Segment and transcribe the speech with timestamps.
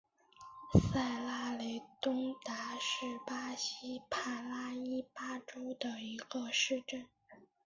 [0.73, 7.05] 塞拉雷东达是巴西帕拉伊巴州的一个市镇。